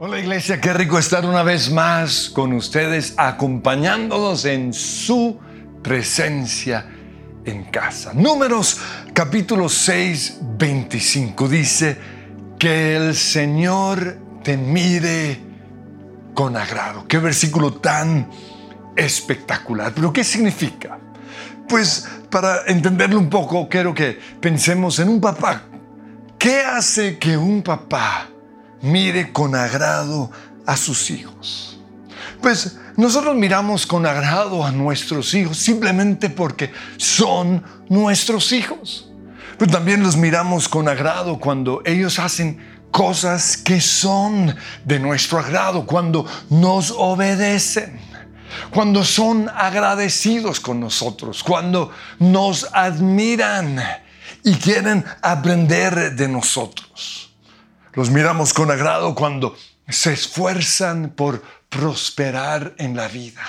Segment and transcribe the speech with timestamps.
[0.00, 5.40] Hola iglesia, qué rico estar una vez más con ustedes acompañándonos en su
[5.82, 6.86] presencia
[7.44, 8.12] en casa.
[8.14, 8.80] Números
[9.12, 11.98] capítulo 6, 25 dice
[12.60, 15.40] que el Señor te mire
[16.32, 17.04] con agrado.
[17.08, 18.30] Qué versículo tan
[18.94, 19.90] espectacular.
[19.92, 20.96] Pero ¿qué significa?
[21.68, 25.62] Pues para entenderlo un poco, quiero que pensemos en un papá.
[26.38, 28.28] ¿Qué hace que un papá
[28.82, 30.30] mire con agrado
[30.66, 31.78] a sus hijos?
[32.40, 39.10] Pues nosotros miramos con agrado a nuestros hijos simplemente porque son nuestros hijos.
[39.58, 42.58] Pero también los miramos con agrado cuando ellos hacen
[42.92, 48.08] cosas que son de nuestro agrado, cuando nos obedecen
[48.70, 53.80] cuando son agradecidos con nosotros, cuando nos admiran
[54.44, 57.27] y quieren aprender de nosotros.
[57.94, 59.56] Los miramos con agrado cuando
[59.88, 63.42] se esfuerzan por prosperar en la vida.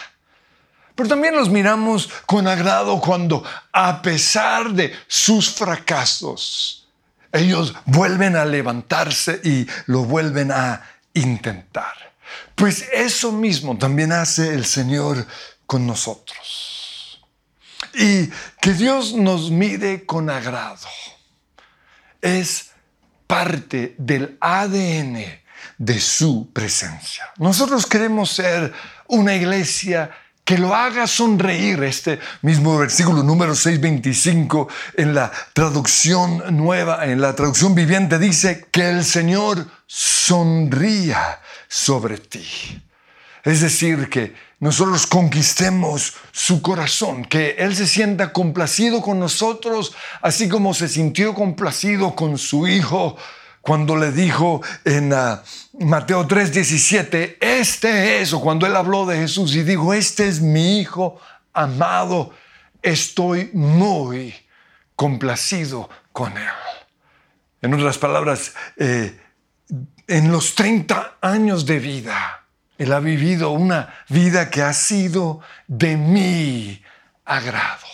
[0.96, 6.88] Pero también los miramos con agrado cuando, a pesar de sus fracasos,
[7.32, 10.82] ellos vuelven a levantarse y lo vuelven a
[11.14, 12.14] intentar.
[12.56, 15.26] Pues eso mismo también hace el Señor
[15.66, 17.22] con nosotros.
[17.94, 18.28] Y
[18.62, 20.88] que Dios nos mire con agrado
[22.22, 22.69] es
[23.30, 25.24] parte del ADN
[25.78, 27.26] de su presencia.
[27.38, 28.74] Nosotros queremos ser
[29.06, 30.10] una iglesia
[30.44, 31.84] que lo haga sonreír.
[31.84, 38.90] Este mismo versículo número 625 en la traducción nueva, en la traducción viviente dice que
[38.90, 42.82] el Señor sonría sobre ti.
[43.44, 50.50] Es decir, que nosotros conquistemos su corazón, que Él se sienta complacido con nosotros, así
[50.50, 53.16] como se sintió complacido con su Hijo
[53.62, 55.38] cuando le dijo en uh,
[55.80, 60.80] Mateo 3:17, este es, o cuando Él habló de Jesús y dijo, este es mi
[60.80, 61.20] Hijo
[61.54, 62.32] amado,
[62.82, 64.34] estoy muy
[64.96, 66.50] complacido con Él.
[67.62, 69.18] En otras palabras, eh,
[70.08, 72.39] en los 30 años de vida,
[72.80, 76.82] Él ha vivido una vida que ha sido de mi
[77.26, 77.86] agrado.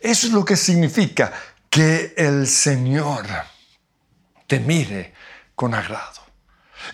[0.00, 1.32] Eso es lo que significa
[1.68, 3.26] que el Señor
[4.46, 5.12] te mire
[5.54, 6.22] con agrado.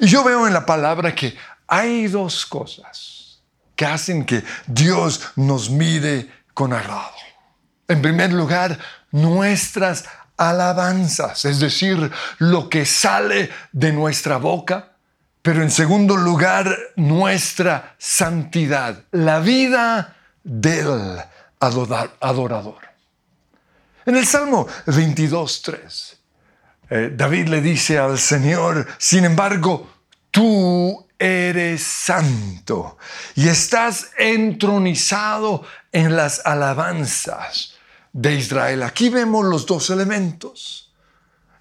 [0.01, 1.37] Y yo veo en la palabra que
[1.69, 3.41] hay dos cosas
[3.77, 7.15] que hacen que Dios nos mire con agrado.
[7.87, 8.77] En primer lugar,
[9.13, 10.07] nuestras
[10.37, 14.92] alabanzas, es decir, lo que sale de nuestra boca,
[15.43, 21.19] pero en segundo lugar, nuestra santidad, la vida del
[21.59, 22.81] adorador.
[24.07, 26.17] En el Salmo 22.3,
[26.91, 29.91] eh, David le dice al Señor, sin embargo,
[30.31, 32.99] tú eres santo
[33.35, 37.75] y estás entronizado en las alabanzas
[38.13, 38.83] de Israel.
[38.83, 40.92] Aquí vemos los dos elementos.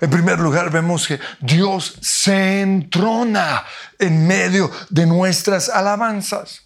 [0.02, 3.64] En primer lugar, vemos que Dios se entrona
[4.00, 6.64] en medio de nuestras alabanzas.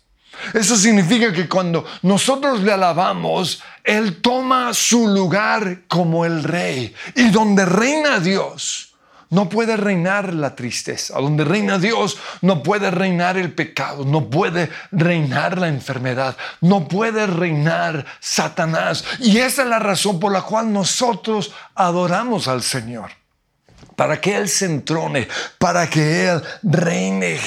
[0.53, 6.95] Eso significa que cuando nosotros le alabamos, Él toma su lugar como el rey.
[7.15, 8.95] Y donde reina Dios,
[9.29, 11.19] no puede reinar la tristeza.
[11.19, 17.27] Donde reina Dios, no puede reinar el pecado, no puede reinar la enfermedad, no puede
[17.27, 19.03] reinar Satanás.
[19.19, 23.11] Y esa es la razón por la cual nosotros adoramos al Señor.
[23.95, 27.39] Para que Él se entrone, para que Él reine.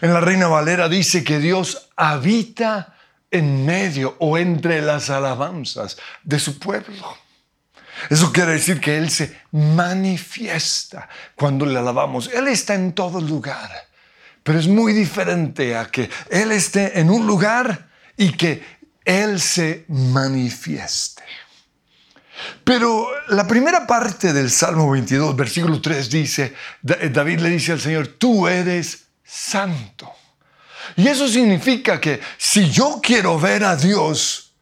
[0.00, 2.96] En la Reina Valera dice que Dios habita
[3.30, 7.16] en medio o entre las alabanzas de su pueblo.
[8.10, 12.30] Eso quiere decir que Él se manifiesta cuando le alabamos.
[12.32, 13.70] Él está en todo lugar,
[14.42, 18.62] pero es muy diferente a que Él esté en un lugar y que
[19.04, 21.22] Él se manifieste.
[22.64, 28.08] Pero la primera parte del Salmo 22, versículo 3 dice, David le dice al Señor,
[28.18, 30.12] tú eres santo.
[30.96, 34.54] Y eso significa que si yo quiero ver a Dios,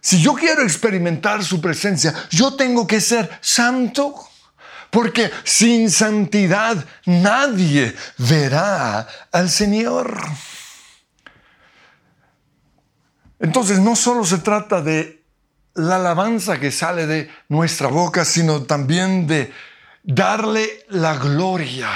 [0.00, 4.14] si yo quiero experimentar su presencia, yo tengo que ser santo.
[4.90, 10.18] Porque sin santidad nadie verá al Señor.
[13.38, 15.17] Entonces no solo se trata de
[15.78, 19.52] la alabanza que sale de nuestra boca, sino también de
[20.02, 21.90] darle la gloria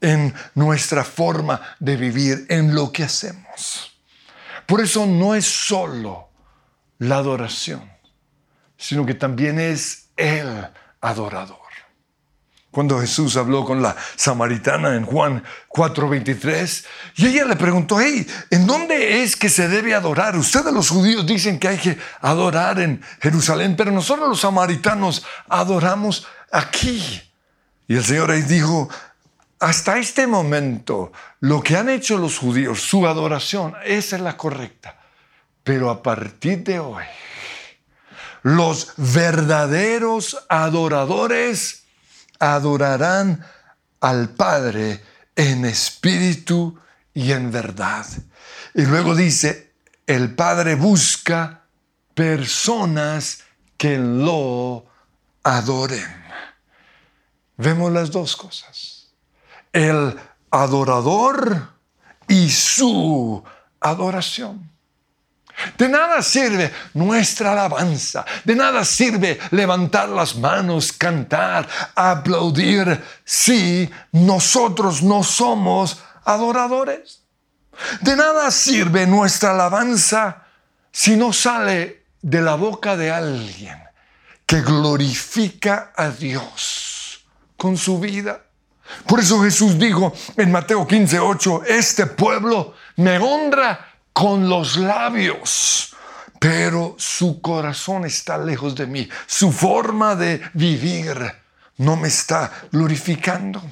[0.00, 3.96] en nuestra forma de vivir, en lo que hacemos.
[4.66, 6.28] Por eso no es solo
[6.98, 7.90] la adoración,
[8.76, 10.66] sino que también es el
[11.00, 11.67] adorador.
[12.78, 16.84] Cuando Jesús habló con la samaritana en Juan 4:23,
[17.16, 20.36] y ella le preguntó, hey, ¿en dónde es que se debe adorar?
[20.36, 26.28] Ustedes los judíos dicen que hay que adorar en Jerusalén, pero nosotros los samaritanos adoramos
[26.52, 27.20] aquí.
[27.88, 28.88] Y el Señor ahí dijo,
[29.58, 31.10] hasta este momento,
[31.40, 35.00] lo que han hecho los judíos, su adoración, esa es la correcta.
[35.64, 37.02] Pero a partir de hoy,
[38.44, 41.87] los verdaderos adoradores
[42.38, 43.44] adorarán
[44.00, 45.02] al Padre
[45.34, 46.78] en espíritu
[47.14, 48.06] y en verdad.
[48.74, 49.72] Y luego dice,
[50.06, 51.64] el Padre busca
[52.14, 53.44] personas
[53.76, 54.86] que lo
[55.42, 56.06] adoren.
[57.56, 59.08] Vemos las dos cosas.
[59.72, 60.18] El
[60.50, 61.72] adorador
[62.26, 63.42] y su
[63.80, 64.70] adoración.
[65.76, 75.02] De nada sirve nuestra alabanza, de nada sirve levantar las manos, cantar, aplaudir, si nosotros
[75.02, 77.22] no somos adoradores.
[78.00, 80.44] De nada sirve nuestra alabanza
[80.92, 83.78] si no sale de la boca de alguien
[84.46, 87.24] que glorifica a Dios
[87.56, 88.42] con su vida.
[89.06, 93.87] Por eso Jesús dijo en Mateo 15, 8, este pueblo me honra
[94.18, 95.94] con los labios,
[96.40, 99.08] pero su corazón está lejos de mí.
[99.28, 101.16] Su forma de vivir
[101.76, 103.62] no me está glorificando.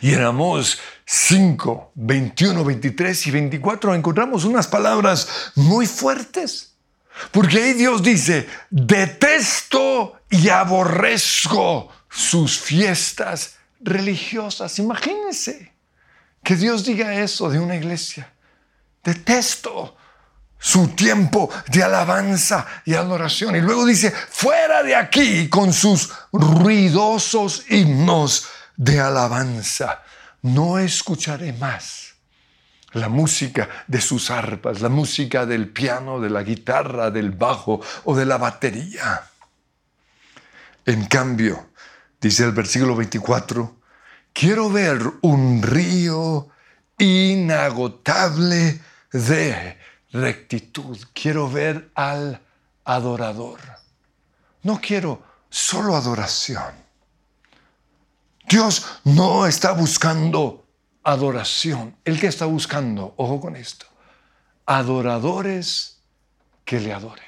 [0.00, 6.76] Y en Amós 5, 21, 23 y 24 encontramos unas palabras muy fuertes.
[7.32, 14.78] Porque ahí Dios dice, detesto y aborrezco sus fiestas religiosas.
[14.78, 15.72] Imagínense
[16.44, 18.32] que Dios diga eso de una iglesia.
[19.02, 19.96] Detesto
[20.60, 23.56] su tiempo de alabanza y adoración.
[23.56, 30.02] Y luego dice, fuera de aquí con sus ruidosos himnos de alabanza.
[30.42, 32.14] No escucharé más
[32.92, 38.16] la música de sus arpas, la música del piano, de la guitarra, del bajo o
[38.16, 39.22] de la batería.
[40.84, 41.70] En cambio,
[42.20, 43.76] dice el versículo 24,
[44.32, 46.48] quiero ver un río
[46.98, 48.80] inagotable
[49.12, 49.76] de
[50.12, 50.98] rectitud.
[51.12, 52.40] Quiero ver al
[52.84, 53.60] adorador.
[54.62, 56.74] No quiero solo adoración.
[58.48, 60.66] Dios no está buscando
[61.04, 61.96] adoración.
[62.04, 63.86] El que está buscando, ojo con esto,
[64.66, 66.00] adoradores
[66.64, 67.24] que le adoren.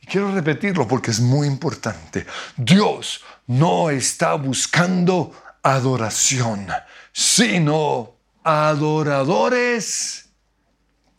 [0.00, 2.26] Y quiero repetirlo porque es muy importante.
[2.56, 6.68] Dios no está buscando adoración,
[7.12, 10.29] sino adoradores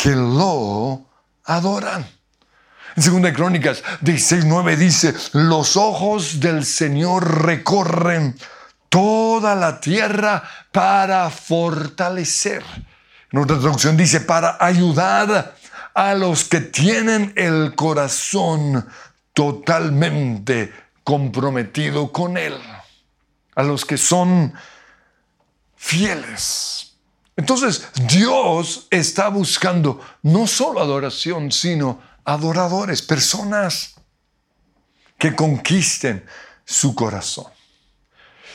[0.01, 1.05] que lo
[1.45, 2.07] adoran.
[2.95, 8.35] En Segunda Crónicas 16.9 dice, los ojos del Señor recorren
[8.89, 12.63] toda la tierra para fortalecer.
[13.31, 15.55] En otra traducción dice, para ayudar
[15.93, 18.87] a los que tienen el corazón
[19.33, 22.57] totalmente comprometido con Él,
[23.55, 24.53] a los que son
[25.75, 26.90] fieles.
[27.35, 33.95] Entonces Dios está buscando no solo adoración, sino adoradores, personas
[35.17, 36.25] que conquisten
[36.65, 37.47] su corazón.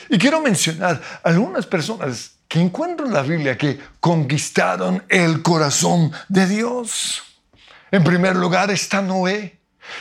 [0.09, 6.47] Y quiero mencionar algunas personas que encuentro en la Biblia que conquistaron el corazón de
[6.47, 7.23] Dios.
[7.91, 9.59] En primer lugar está Noé.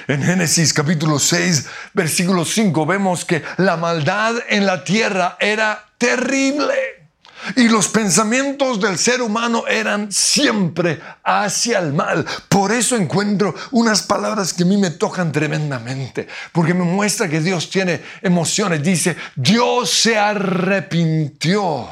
[0.08, 7.05] En Génesis capítulo 6, versículo 5 vemos que la maldad en la tierra era terrible.
[7.54, 12.26] Y los pensamientos del ser humano eran siempre hacia el mal.
[12.48, 17.40] Por eso encuentro unas palabras que a mí me tocan tremendamente, porque me muestra que
[17.40, 18.82] Dios tiene emociones.
[18.82, 21.86] Dice, Dios se arrepintió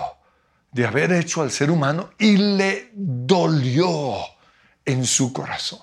[0.73, 4.17] de haber hecho al ser humano y le dolió
[4.85, 5.81] en su corazón.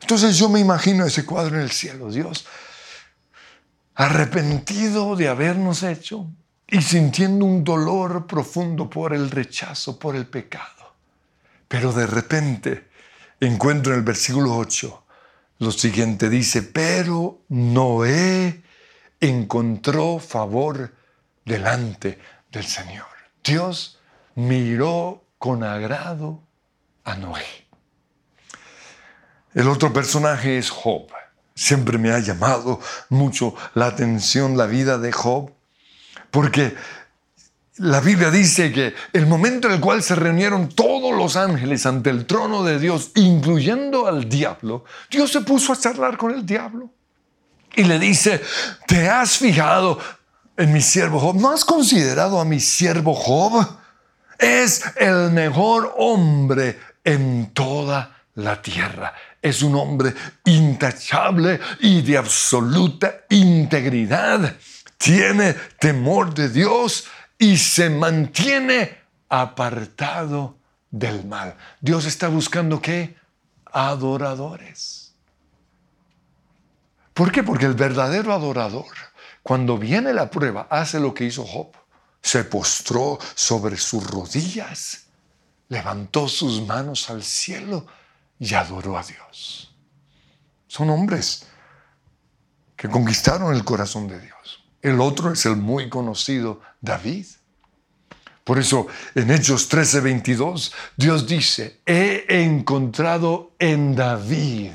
[0.00, 2.44] Entonces yo me imagino ese cuadro en el cielo, Dios
[3.94, 6.28] arrepentido de habernos hecho,
[6.74, 10.92] y sintiendo un dolor profundo por el rechazo, por el pecado.
[11.68, 12.88] Pero de repente
[13.38, 15.04] encuentro en el versículo 8
[15.60, 18.64] lo siguiente, dice, pero Noé
[19.20, 20.92] encontró favor
[21.44, 22.18] delante
[22.50, 23.06] del Señor.
[23.44, 24.00] Dios
[24.34, 26.42] miró con agrado
[27.04, 27.68] a Noé.
[29.54, 31.06] El otro personaje es Job.
[31.54, 35.52] Siempre me ha llamado mucho la atención la vida de Job
[36.34, 36.74] porque
[37.76, 42.10] la Biblia dice que el momento en el cual se reunieron todos los ángeles ante
[42.10, 46.90] el trono de Dios, incluyendo al diablo, Dios se puso a charlar con el diablo.
[47.76, 48.42] Y le dice,
[48.88, 50.00] ¿te has fijado
[50.56, 51.36] en mi siervo Job?
[51.36, 53.64] ¿No has considerado a mi siervo Job?
[54.36, 59.14] Es el mejor hombre en toda la tierra.
[59.40, 60.12] Es un hombre
[60.46, 64.56] intachable y de absoluta integridad.
[65.04, 67.04] Tiene temor de Dios
[67.36, 68.96] y se mantiene
[69.28, 70.56] apartado
[70.90, 71.58] del mal.
[71.78, 73.14] Dios está buscando qué?
[73.66, 75.12] Adoradores.
[77.12, 77.42] ¿Por qué?
[77.42, 78.86] Porque el verdadero adorador,
[79.42, 81.72] cuando viene la prueba, hace lo que hizo Job.
[82.22, 85.04] Se postró sobre sus rodillas,
[85.68, 87.86] levantó sus manos al cielo
[88.38, 89.70] y adoró a Dios.
[90.66, 91.46] Son hombres
[92.74, 94.63] que conquistaron el corazón de Dios.
[94.84, 97.24] El otro es el muy conocido David.
[98.44, 104.72] Por eso en Hechos 13:22 Dios dice, he encontrado en David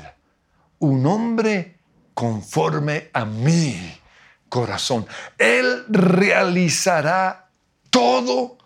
[0.80, 1.78] un hombre
[2.12, 4.00] conforme a mi
[4.48, 5.06] corazón.
[5.38, 7.48] Él realizará
[7.90, 8.58] todo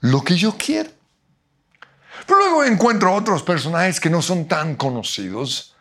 [0.00, 0.90] lo que yo quiero.
[2.26, 5.74] Pero luego encuentro otros personajes que no son tan conocidos.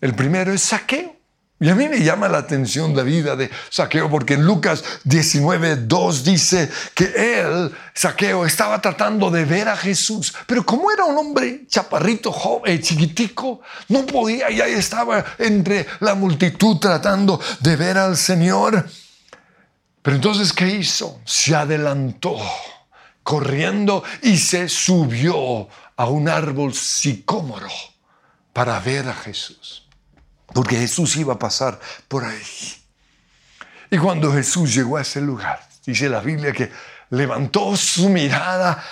[0.00, 1.23] El primero es Saqueo.
[1.60, 5.76] Y a mí me llama la atención la vida de Saqueo porque en Lucas 19,
[5.86, 7.04] 2 dice que
[7.40, 12.82] él, Saqueo, estaba tratando de ver a Jesús, pero como era un hombre chaparrito, joven,
[12.82, 18.84] chiquitico, no podía y ahí estaba entre la multitud tratando de ver al Señor.
[20.02, 21.20] Pero entonces, ¿qué hizo?
[21.24, 22.36] Se adelantó
[23.22, 27.70] corriendo y se subió a un árbol sicómoro
[28.52, 29.83] para ver a Jesús
[30.52, 32.42] porque Jesús iba a pasar por ahí.
[33.90, 36.70] Y cuando Jesús llegó a ese lugar, dice la Biblia que
[37.10, 38.82] levantó su mirada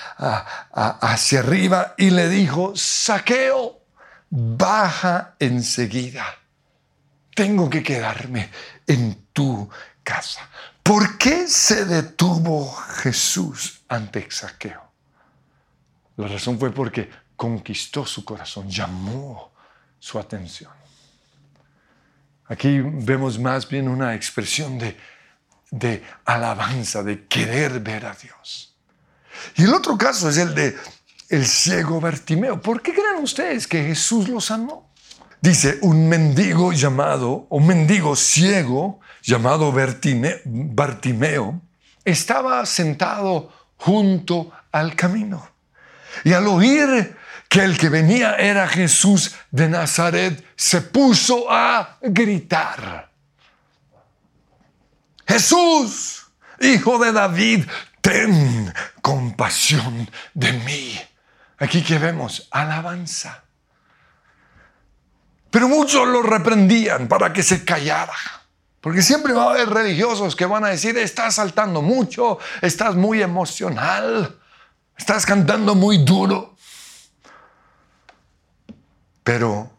[0.72, 3.80] hacia arriba y le dijo, saqueo,
[4.30, 6.24] baja enseguida.
[7.34, 8.50] Tengo que quedarme
[8.86, 9.68] en tu
[10.02, 10.48] casa.
[10.82, 14.82] ¿Por qué se detuvo Jesús ante Saqueo?
[16.16, 19.52] La razón fue porque conquistó su corazón, llamó
[19.98, 20.81] su atención.
[22.52, 24.94] Aquí vemos más bien una expresión de,
[25.70, 28.76] de alabanza, de querer ver a Dios.
[29.56, 30.76] Y el otro caso es el de
[31.30, 32.60] el ciego Bartimeo.
[32.60, 34.90] ¿Por qué creen ustedes que Jesús lo sanó?
[35.40, 39.72] Dice, un mendigo llamado, un mendigo ciego llamado
[40.44, 41.58] Bartimeo,
[42.04, 45.48] estaba sentado junto al camino.
[46.22, 47.16] Y al oír
[47.52, 53.10] que el que venía era Jesús de Nazaret, se puso a gritar.
[55.26, 56.28] Jesús,
[56.58, 57.66] hijo de David,
[58.00, 60.98] ten compasión de mí.
[61.58, 63.44] Aquí que vemos alabanza.
[65.50, 68.16] Pero muchos lo reprendían para que se callara.
[68.80, 73.20] Porque siempre va a haber religiosos que van a decir, estás saltando mucho, estás muy
[73.20, 74.38] emocional,
[74.96, 76.51] estás cantando muy duro.
[79.22, 79.70] Pero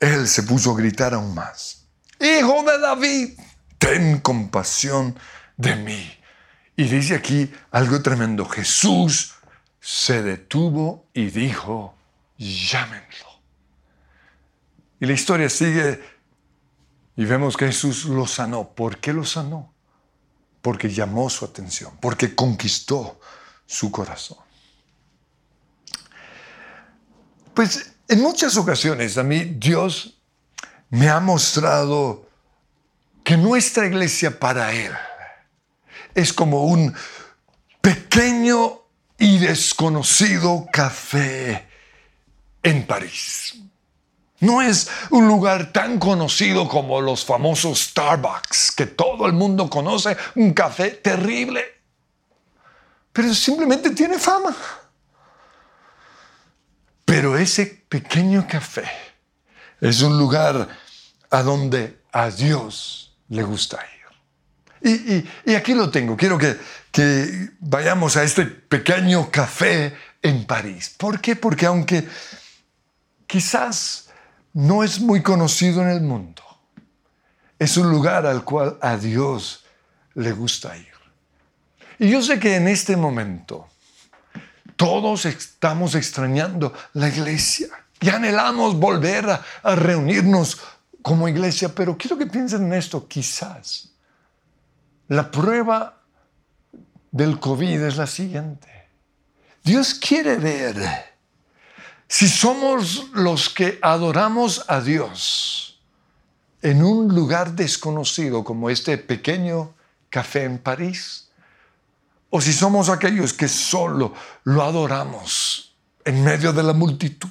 [0.00, 1.86] él se puso a gritar aún más.
[2.20, 3.38] Hijo de David,
[3.78, 5.18] ten compasión
[5.56, 6.18] de mí.
[6.76, 8.44] Y dice aquí algo tremendo.
[8.46, 9.34] Jesús
[9.80, 11.96] se detuvo y dijo,
[12.36, 13.28] llámenlo.
[15.00, 16.00] Y la historia sigue
[17.16, 18.68] y vemos que Jesús lo sanó.
[18.68, 19.74] ¿Por qué lo sanó?
[20.62, 23.20] Porque llamó su atención, porque conquistó
[23.66, 24.38] su corazón.
[27.54, 30.18] Pues en muchas ocasiones a mí Dios
[30.90, 32.26] me ha mostrado
[33.22, 34.92] que nuestra iglesia para Él
[36.14, 36.94] es como un
[37.80, 38.80] pequeño
[39.18, 41.68] y desconocido café
[42.62, 43.54] en París.
[44.40, 50.16] No es un lugar tan conocido como los famosos Starbucks, que todo el mundo conoce,
[50.36, 51.64] un café terrible,
[53.12, 54.54] pero simplemente tiene fama.
[57.08, 58.84] Pero ese pequeño café
[59.80, 60.68] es un lugar
[61.30, 63.78] a donde a Dios le gusta
[64.82, 65.24] ir.
[65.46, 66.18] Y, aquí lo tengo.
[66.18, 66.58] Quiero que,
[66.92, 70.94] que vayamos a este pequeño café en París.
[70.98, 71.34] ¿Por qué?
[71.34, 72.06] Porque aunque
[73.26, 74.10] quizás
[74.52, 76.42] no es muy conocido en el mundo,
[77.58, 79.64] es un lugar al cual a Dios
[80.12, 80.92] le gusta ir.
[81.98, 83.66] Y yo sé que en este momento
[84.78, 87.66] todos estamos extrañando la iglesia
[88.00, 90.56] y anhelamos volver a, reunirnos
[91.02, 93.90] como iglesia, pero quiero que piensen en esto, quizás.
[95.08, 96.00] La prueba
[97.10, 98.68] del COVID es la siguiente.
[99.64, 100.76] Dios quiere ver
[102.06, 105.80] si somos los que adoramos a Dios
[106.62, 109.74] en un lugar desconocido como este pequeño
[110.08, 111.27] café en París.
[112.30, 114.12] O si somos aquellos que solo
[114.44, 117.28] lo adoramos en medio de la multitud.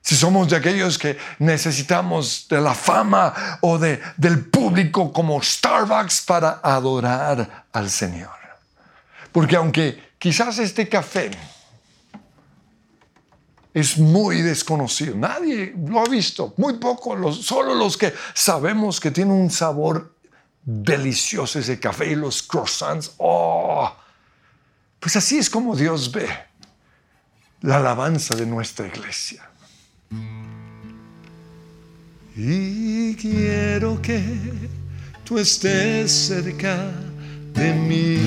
[0.00, 6.22] Si somos de aquellos que necesitamos de la fama o de, del público como Starbucks
[6.22, 8.30] para adorar al Señor.
[9.30, 11.30] Porque aunque quizás este café
[13.72, 19.32] es muy desconocido, nadie lo ha visto, muy poco, solo los que sabemos que tiene
[19.32, 20.16] un sabor
[20.64, 23.94] delicioso ese café y los croissants, oh,
[24.98, 26.28] pues así es como Dios ve
[27.62, 29.48] la alabanza de nuestra iglesia.
[32.36, 34.22] Y quiero que
[35.24, 36.90] tú estés cerca
[37.54, 38.18] de mí.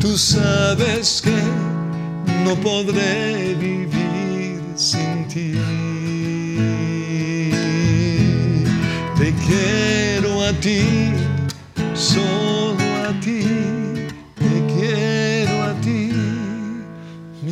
[0.00, 1.40] Tú sabes que
[2.44, 6.21] no podré vivir sin ti.
[9.46, 11.12] Quiero a ti,
[11.94, 13.72] solo a ti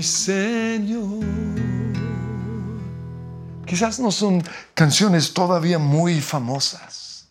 [0.02, 1.24] Señor.
[3.66, 4.42] Quizás no son
[4.74, 7.28] canciones todavía muy famosas,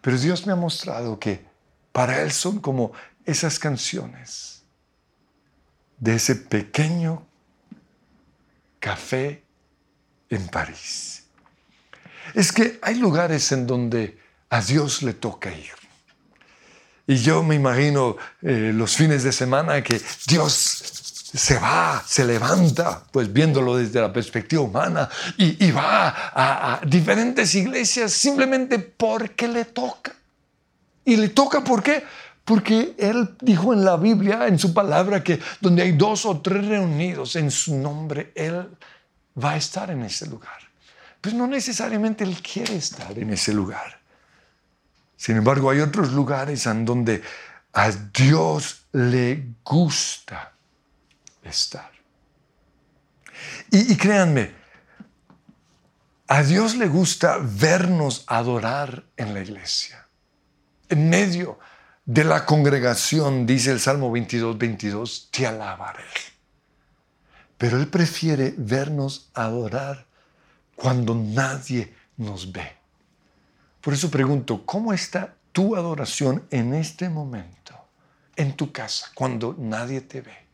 [0.00, 1.44] pero Dios me ha mostrado que
[1.92, 2.92] para Él son como
[3.24, 4.62] esas canciones
[5.98, 7.26] de ese pequeño
[8.78, 9.44] café
[10.28, 11.19] en París.
[12.34, 14.18] Es que hay lugares en donde
[14.50, 15.80] a Dios le toca ir.
[17.06, 21.00] Y yo me imagino eh, los fines de semana que Dios
[21.34, 28.12] se va, se levanta, pues viéndolo desde la perspectiva humana, y, va a, diferentes iglesias
[28.12, 30.12] simplemente porque le toca.
[31.04, 32.04] ¿Y le toca por qué?
[32.44, 36.66] Porque Él dijo en la Biblia, en su palabra, que donde hay dos o tres
[36.66, 38.68] reunidos en su nombre, Él
[39.42, 40.69] va a estar en ese lugar.
[41.20, 44.00] Pues no necesariamente Él quiere estar en ese lugar.
[45.16, 47.22] Sin embargo, hay otros lugares en donde
[47.74, 50.54] a Dios le gusta
[51.42, 51.90] estar.
[53.70, 54.52] Y, créanme,
[56.26, 60.06] a Dios le gusta vernos adorar en la iglesia.
[60.88, 61.58] En medio
[62.04, 66.04] de la congregación, dice el Salmo 22, 22, te alabaré.
[67.56, 70.06] Pero Él prefiere vernos adorar
[70.80, 72.72] cuando nadie nos ve.
[73.80, 77.74] Por eso pregunto, ¿cómo está tu adoración en este momento,
[78.36, 80.50] en tu casa, cuando nadie te ve?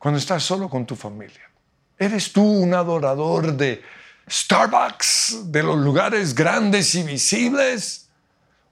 [0.00, 1.50] cuando estás solo con tu familia?
[1.98, 3.82] ¿Eres tú un adorador de
[4.28, 8.08] Starbucks, de los lugares grandes y visibles?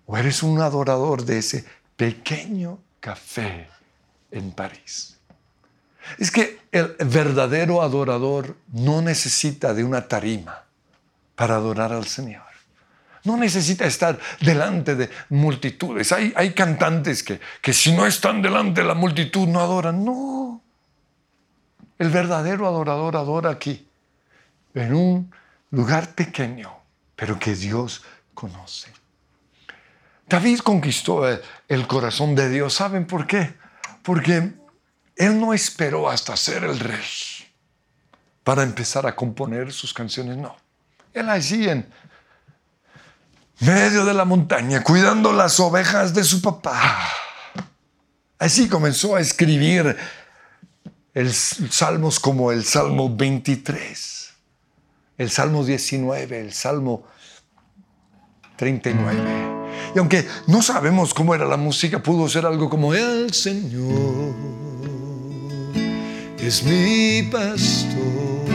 [0.06, 3.68] ¿O eres un adorador de ese pequeño café
[4.30, 5.17] en París?
[6.16, 10.64] Es que el verdadero adorador no necesita de una tarima
[11.34, 12.42] para adorar al Señor.
[13.24, 16.12] No necesita estar delante de multitudes.
[16.12, 20.04] Hay, hay cantantes que, que si no están delante de la multitud no adoran.
[20.04, 20.62] No,
[21.98, 23.86] el verdadero adorador adora aquí,
[24.74, 25.34] en un
[25.70, 26.72] lugar pequeño,
[27.16, 28.02] pero que Dios
[28.34, 28.92] conoce.
[30.28, 32.74] David conquistó el corazón de Dios.
[32.74, 33.54] ¿Saben por qué?
[34.02, 34.52] Porque
[35.18, 37.04] él no esperó hasta ser el rey
[38.44, 40.36] para empezar a componer sus canciones.
[40.36, 40.56] No.
[41.12, 41.86] Él allí en
[43.58, 47.10] medio de la montaña, cuidando las ovejas de su papá.
[48.38, 49.96] Así comenzó a escribir
[51.12, 54.34] el salmos como el Salmo 23,
[55.18, 57.08] el Salmo 19, el Salmo
[58.54, 59.92] 39.
[59.96, 64.77] Y aunque no sabemos cómo era la música, pudo ser algo como El Señor
[66.40, 68.48] es mi pastor,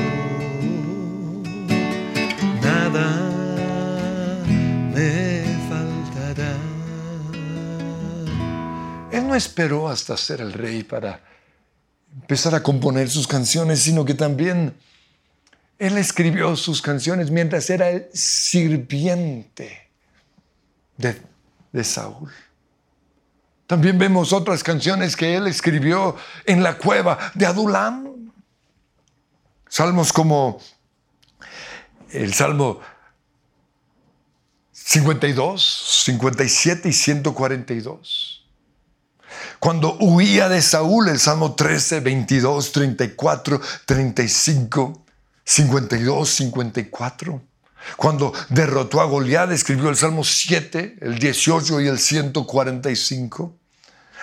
[2.62, 4.41] nada
[4.93, 6.58] me faltará.
[9.12, 11.22] Él no esperó hasta ser el rey para
[12.22, 14.76] empezar a componer sus canciones, sino que también
[15.80, 19.89] él escribió sus canciones mientras era el sirviente
[20.98, 21.22] de,
[21.72, 22.32] de Saúl.
[23.73, 28.31] También vemos otras canciones que él escribió en la cueva de Adulam.
[29.67, 30.62] Salmos como
[32.12, 32.81] el Salmo
[34.73, 38.45] 52, 57 y 142
[39.57, 45.03] cuando huía de Saúl, el Salmo 13, 22, 34, 35,
[45.43, 47.41] 52, 54.
[47.97, 53.62] Cuando derrotó a Goliat, escribió el Salmo 7, el 18 y el 145.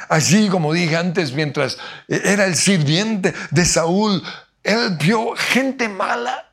[0.09, 4.23] Allí, como dije antes, mientras era el sirviente de Saúl,
[4.63, 6.53] él vio gente mala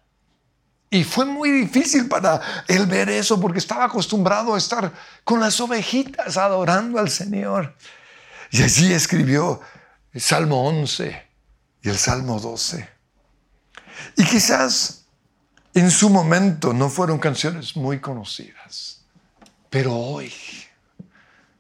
[0.90, 5.60] Y fue muy difícil para él ver eso porque estaba acostumbrado a estar con las
[5.60, 7.76] ovejitas adorando al Señor.
[8.52, 9.60] Y allí escribió
[10.14, 11.28] el Salmo 11
[11.82, 12.90] y el Salmo 12.
[14.16, 15.06] Y quizás
[15.74, 19.02] en su momento no fueron canciones muy conocidas,
[19.70, 20.32] pero hoy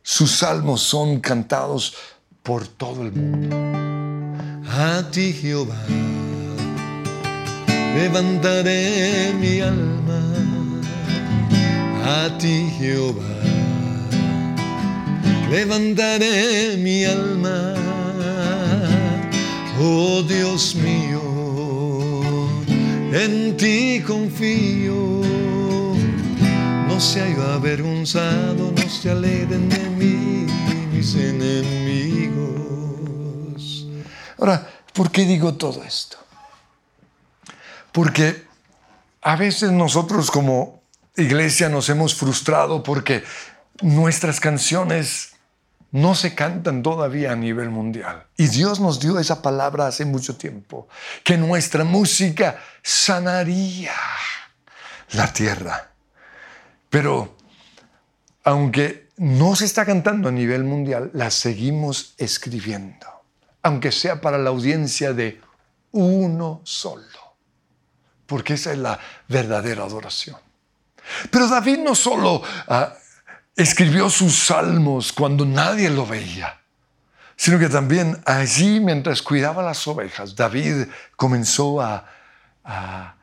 [0.09, 1.93] sus salmos son cantados
[2.41, 3.57] por todo el mundo.
[4.71, 5.83] A ti Jehová
[7.93, 10.21] levantaré mi alma,
[12.05, 13.35] a ti Jehová
[15.51, 17.73] levantaré mi alma,
[19.77, 21.21] oh Dios mío,
[23.11, 25.36] en ti confío.
[26.97, 30.47] No se haya avergonzado, no se alegren de mí
[30.91, 32.57] mis enemigos.
[34.39, 36.17] Ahora, ¿por qué digo todo esto?
[37.91, 38.47] Porque
[39.21, 40.81] a veces nosotros como
[41.15, 43.23] iglesia nos hemos frustrado porque
[43.83, 45.33] nuestras canciones
[45.91, 48.25] no se cantan todavía a nivel mundial.
[48.37, 50.87] Y Dios nos dio esa palabra hace mucho tiempo,
[51.23, 53.93] que nuestra música sanaría
[55.11, 55.91] la tierra.
[56.89, 57.35] Pero
[58.43, 63.07] aunque no se está cantando a nivel mundial, la seguimos escribiendo,
[63.63, 65.41] aunque sea para la audiencia de
[65.91, 67.35] uno solo,
[68.25, 70.37] porque esa es la verdadera adoración.
[71.31, 72.93] Pero David no solo ah,
[73.55, 76.59] escribió sus salmos cuando nadie lo veía,
[77.35, 82.05] sino que también allí, mientras cuidaba las ovejas, David comenzó a,
[82.63, 83.16] a,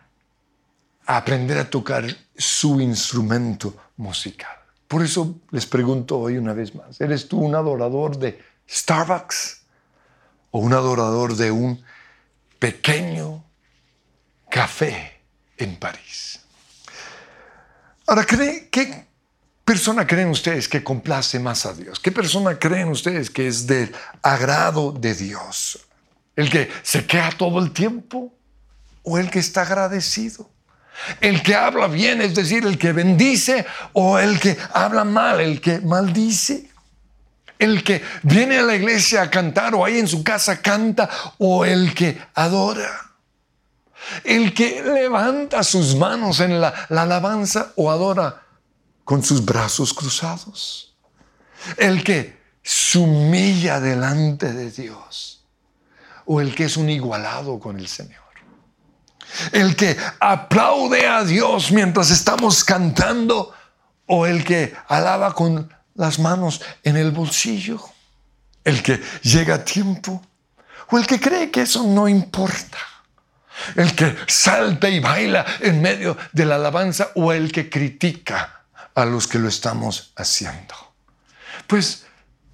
[1.07, 2.05] aprender a tocar
[2.37, 4.57] su instrumento musical.
[4.88, 9.62] Por eso les pregunto hoy una vez más, ¿eres tú un adorador de Starbucks
[10.51, 11.83] o un adorador de un
[12.59, 13.45] pequeño
[14.49, 15.21] café
[15.57, 16.40] en París?
[18.07, 19.07] Ahora, ¿qué,
[19.64, 21.99] persona creen ustedes que complace más a Dios?
[21.99, 25.87] ¿Qué persona creen ustedes que es del agrado de Dios?
[26.37, 28.35] ¿El que se queda todo el tiempo
[29.03, 30.51] o el que está agradecido?
[31.21, 35.61] El que habla bien, es decir, el que bendice o el que habla mal, el
[35.61, 36.71] que maldice.
[37.59, 41.65] El que viene a la iglesia a cantar o ahí en su casa canta o
[41.65, 43.13] el que adora.
[44.23, 48.43] El que levanta sus manos en la, la alabanza o adora
[49.05, 50.95] con sus brazos cruzados.
[51.77, 55.45] El que se humilla delante de Dios.
[56.27, 58.24] O el que es un igualado con el Señor.
[59.53, 63.53] El que aplaude a Dios mientras estamos cantando.
[64.07, 67.81] O el que alaba con las manos en el bolsillo.
[68.64, 70.23] El que llega a tiempo.
[70.90, 72.79] O el que cree que eso no importa.
[73.77, 79.05] El que salta y baila en medio de la alabanza o el que critica a
[79.05, 80.75] los que lo estamos haciendo.
[81.66, 82.05] Pues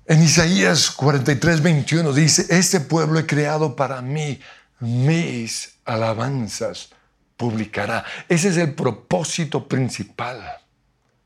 [0.06, 4.40] en Isaías 43, 21 dice, este pueblo he creado para mí,
[4.80, 6.90] mis alabanzas
[7.36, 8.04] publicará.
[8.28, 10.40] Ese es el propósito principal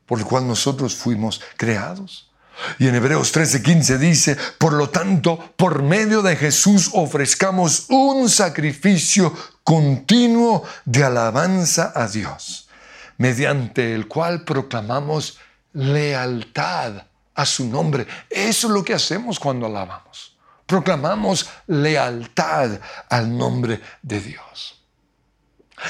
[0.05, 2.31] por el cual nosotros fuimos creados.
[2.79, 9.35] Y en Hebreos 13:15 dice, por lo tanto, por medio de Jesús ofrezcamos un sacrificio
[9.63, 12.69] continuo de alabanza a Dios
[13.17, 15.37] mediante el cual proclamamos
[15.73, 18.07] lealtad a su nombre.
[18.29, 20.34] Eso es lo que hacemos cuando alabamos.
[20.65, 24.81] Proclamamos lealtad al nombre de Dios.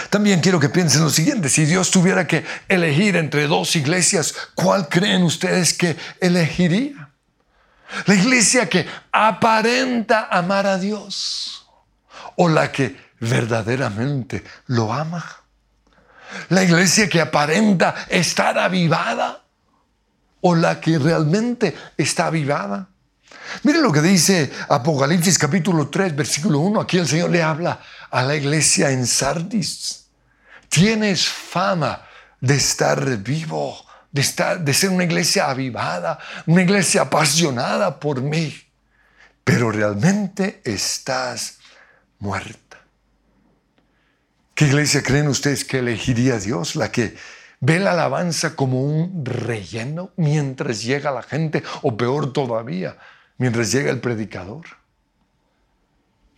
[0.10, 4.90] También quiero que piensen lo siguiente, si Dios tuviera que elegir entre dos iglesias, ¿cuál
[4.90, 7.12] creen ustedes que elegiría?
[8.06, 11.68] La iglesia que aparenta amar a Dios
[12.36, 15.24] o la que verdaderamente lo ama.
[16.50, 19.44] La iglesia que aparenta estar avivada
[20.42, 22.90] o la que realmente está avivada.
[23.64, 26.82] Mire lo que dice Apocalipsis capítulo 3, versículo 1.
[26.82, 27.80] Aquí el Señor le habla
[28.10, 30.08] a la iglesia en Sardis.
[30.70, 32.02] Tienes fama
[32.42, 38.54] de estar vivo, de, estar, de ser una iglesia avivada, una iglesia apasionada por mí,
[39.44, 41.60] pero realmente estás
[42.20, 42.78] muerto.
[44.54, 46.76] ¿Qué iglesia creen ustedes que elegiría Dios?
[46.76, 47.16] La que
[47.60, 52.98] ve la alabanza como un relleno mientras llega la gente, o peor todavía,
[53.38, 54.66] mientras llega el predicador.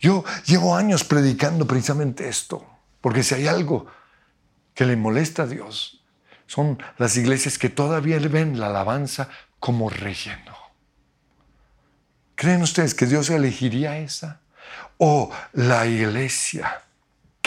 [0.00, 2.64] Yo llevo años predicando precisamente esto,
[3.00, 3.86] porque si hay algo
[4.74, 6.04] que le molesta a Dios,
[6.46, 10.56] son las iglesias que todavía ven la alabanza como relleno.
[12.36, 14.40] ¿Creen ustedes que Dios elegiría esa?
[14.98, 16.82] ¿O la iglesia?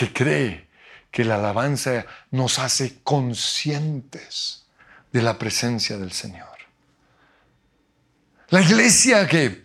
[0.01, 0.67] que cree
[1.11, 4.65] que la alabanza nos hace conscientes
[5.11, 6.50] de la presencia del Señor.
[8.51, 9.63] La iglesia que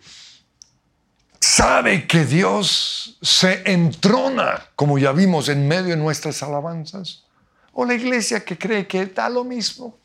[1.41, 7.25] sabe que Dios se entrona, como ya vimos en medio de nuestras alabanzas,
[7.73, 9.99] o la iglesia que cree que da lo mismo.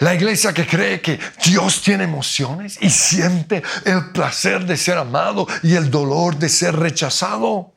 [0.00, 5.46] La iglesia que cree que Dios tiene emociones y siente el placer de ser amado
[5.62, 7.74] y el dolor de ser rechazado.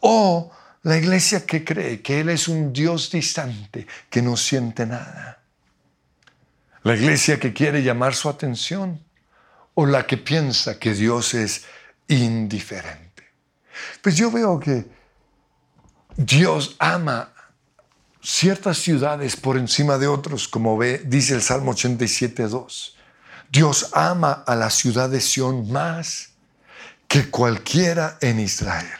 [0.00, 0.50] O
[0.82, 5.41] la iglesia que cree que Él es un Dios distante que no siente nada.
[6.84, 9.00] La iglesia que quiere llamar su atención
[9.74, 11.64] o la que piensa que Dios es
[12.08, 13.22] indiferente.
[14.02, 14.86] Pues yo veo que
[16.16, 17.32] Dios ama
[18.20, 22.94] ciertas ciudades por encima de otros, como dice el Salmo 87.2.
[23.48, 26.30] Dios ama a la ciudad de Sión más
[27.06, 28.98] que cualquiera en Israel.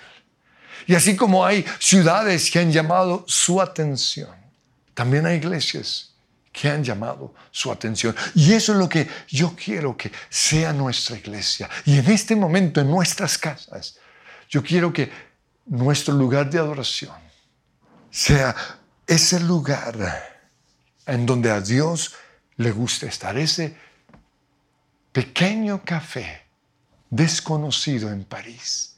[0.86, 4.34] Y así como hay ciudades que han llamado su atención,
[4.94, 6.11] también hay iglesias
[6.52, 8.14] que han llamado su atención.
[8.34, 11.68] Y eso es lo que yo quiero que sea nuestra iglesia.
[11.86, 13.98] Y en este momento, en nuestras casas,
[14.48, 15.10] yo quiero que
[15.66, 17.16] nuestro lugar de adoración
[18.10, 18.54] sea
[19.06, 20.42] ese lugar
[21.06, 22.14] en donde a Dios
[22.56, 23.76] le gusta estar, ese
[25.12, 26.42] pequeño café
[27.08, 28.96] desconocido en París,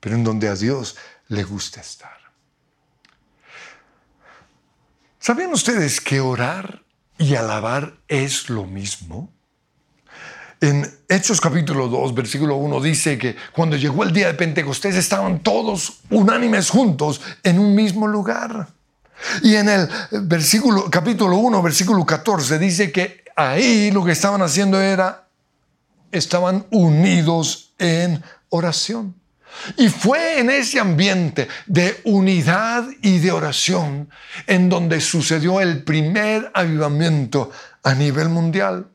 [0.00, 0.96] pero en donde a Dios
[1.28, 2.18] le gusta estar.
[5.18, 6.82] ¿Sabían ustedes que orar
[7.18, 9.32] y alabar es lo mismo?
[10.60, 15.40] En Hechos capítulo 2, versículo 1 dice que cuando llegó el día de Pentecostés estaban
[15.40, 18.68] todos unánimes juntos en un mismo lugar.
[19.42, 19.88] Y en el
[20.22, 25.28] versículo, capítulo 1, versículo 14, dice que ahí lo que estaban haciendo era,
[26.10, 29.14] estaban unidos en oración.
[29.76, 34.08] Y fue en ese ambiente de unidad y de oración
[34.46, 37.50] en donde sucedió el primer avivamiento
[37.82, 38.86] a nivel mundial.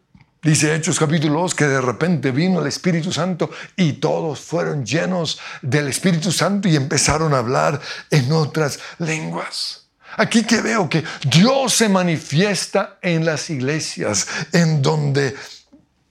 [0.42, 5.40] Dice Hechos capítulo 2 que de repente vino el Espíritu Santo y todos fueron llenos
[5.62, 9.84] del Espíritu Santo y empezaron a hablar en otras lenguas.
[10.18, 15.36] Aquí que veo que Dios se manifiesta en las iglesias, en donde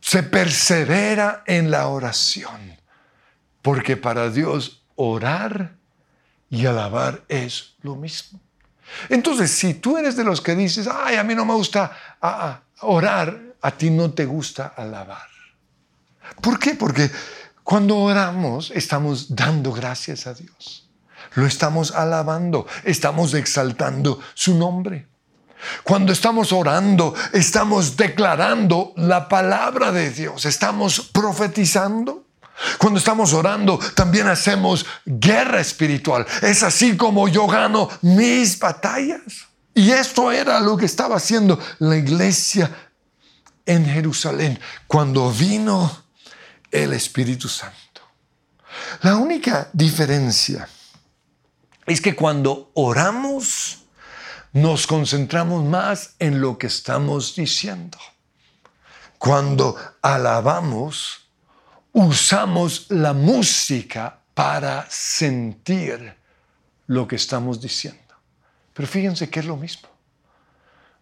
[0.01, 2.72] se persevera en la oración.
[3.63, 5.77] Porque para Dios orar
[6.51, 8.41] y alabar es lo mismo.
[9.09, 11.97] Entonces, si tú eres de los que dices, ay, a mí no me gusta
[12.81, 15.27] orar, a ti no te gusta alabar.
[16.41, 16.75] ¿Por qué?
[16.75, 17.11] Porque
[17.63, 20.89] cuando oramos estamos dando gracias a Dios.
[21.35, 25.07] Lo estamos alabando, estamos exaltando su nombre.
[25.85, 32.27] Cuando estamos orando, estamos declarando la palabra de Dios, estamos profetizando.
[32.79, 36.27] Cuando estamos orando, también hacemos guerra espiritual.
[36.43, 39.49] Es así como yo gano mis batallas.
[39.75, 42.71] Y esto era lo que estaba haciendo la iglesia
[43.65, 46.05] en Jerusalén cuando vino
[46.71, 47.79] el Espíritu Santo.
[49.03, 50.69] La única diferencia
[51.87, 53.79] es que cuando oramos
[54.53, 57.99] nos concentramos más en lo que estamos diciendo.
[59.19, 61.22] Cuando alabamos,
[61.93, 66.15] usamos la música para sentir
[66.87, 68.01] lo que estamos diciendo.
[68.75, 69.89] Pero fíjense que es lo mismo.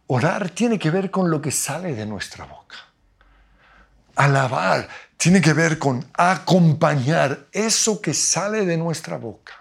[0.08, 2.76] Orar tiene que ver con lo que sale de nuestra boca.
[4.16, 9.54] Alabar tiene que ver con acompañar eso que sale de nuestra boca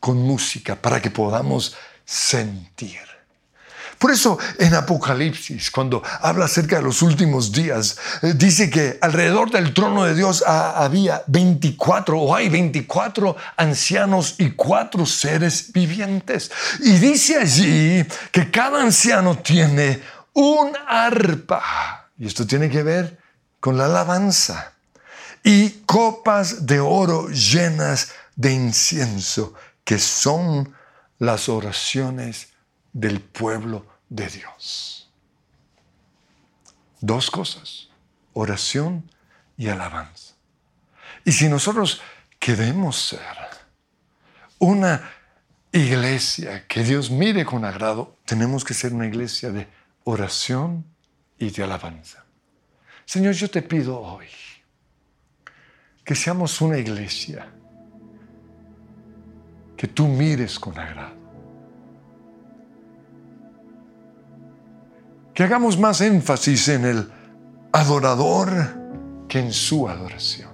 [0.00, 3.17] con música para que podamos sentir.
[3.98, 9.50] Por eso en Apocalipsis, cuando habla acerca de los últimos días, eh, dice que alrededor
[9.50, 16.50] del trono de Dios había 24 o hay 24 ancianos y cuatro seres vivientes.
[16.80, 20.00] Y dice allí que cada anciano tiene
[20.34, 22.08] un arpa.
[22.18, 23.18] Y esto tiene que ver
[23.58, 24.74] con la alabanza.
[25.42, 30.74] Y copas de oro llenas de incienso que son
[31.18, 32.47] las oraciones
[32.92, 35.10] del pueblo de Dios.
[37.00, 37.88] Dos cosas,
[38.32, 39.10] oración
[39.56, 40.34] y alabanza.
[41.24, 42.00] Y si nosotros
[42.38, 43.20] queremos ser
[44.58, 45.10] una
[45.72, 49.68] iglesia que Dios mire con agrado, tenemos que ser una iglesia de
[50.04, 50.84] oración
[51.38, 52.24] y de alabanza.
[53.04, 54.28] Señor, yo te pido hoy
[56.04, 57.46] que seamos una iglesia
[59.76, 61.27] que tú mires con agrado.
[65.38, 67.08] Que hagamos más énfasis en el
[67.70, 68.50] adorador
[69.28, 70.50] que en su adoración.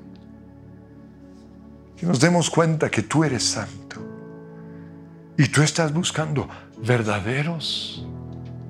[1.97, 3.97] Que nos demos cuenta que tú eres santo
[5.39, 6.47] Y tú estás buscando
[6.87, 8.07] verdaderos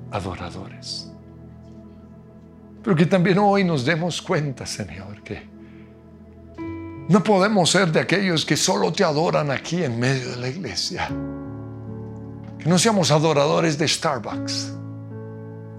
[0.09, 1.11] adoradores.
[2.81, 5.45] Pero que también hoy nos demos cuenta, Señor, que
[7.09, 11.09] no podemos ser de aquellos que solo te adoran aquí en medio de la iglesia.
[12.57, 14.75] Que no seamos adoradores de Starbucks,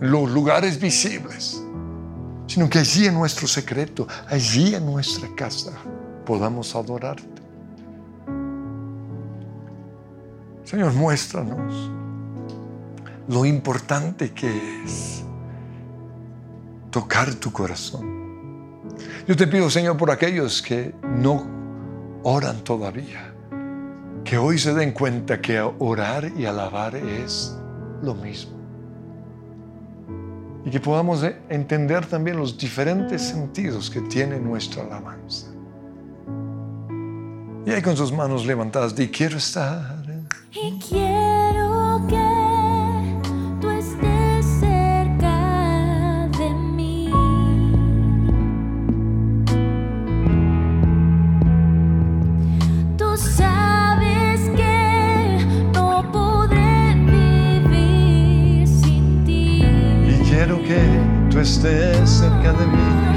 [0.01, 1.63] los lugares visibles,
[2.47, 5.73] sino que allí en nuestro secreto, allí en nuestra casa,
[6.25, 7.43] podamos adorarte.
[10.65, 11.91] Señor, muéstranos
[13.29, 15.25] lo importante que es
[16.91, 18.17] tocar tu corazón.
[19.27, 21.47] Yo te pido, Señor, por aquellos que no
[22.23, 23.33] oran todavía,
[24.25, 27.57] que hoy se den cuenta que orar y alabar es
[28.03, 28.56] lo mismo.
[30.67, 35.47] Y que podamos entender también los diferentes sentidos que tiene nuestra alabanza.
[37.65, 40.05] Y ahí con sus manos levantadas, di, quiero estar
[40.53, 41.36] y quiero
[60.67, 60.79] que
[61.31, 63.16] tú estés cerca de mí.